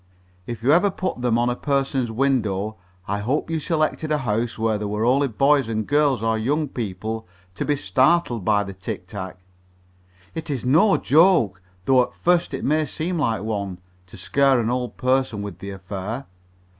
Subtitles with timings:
[0.47, 2.75] If you ever put them on any person's window,
[3.07, 6.69] I hope you selected a house where there were only boys and girls or young
[6.69, 9.37] people to be startled by the tic tac.
[10.33, 13.77] It is no joke, though at first it may seem like one,
[14.07, 16.25] to scare an old person with the affair.